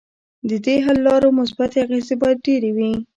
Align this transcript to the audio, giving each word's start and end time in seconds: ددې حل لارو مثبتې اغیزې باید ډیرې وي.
ددې 0.49 0.75
حل 0.85 0.97
لارو 1.07 1.29
مثبتې 1.39 1.77
اغیزې 1.85 2.15
باید 2.21 2.37
ډیرې 2.45 2.71
وي. 2.75 2.91